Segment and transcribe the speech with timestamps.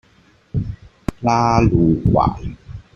[1.19, 2.55] 拉阿魯哇語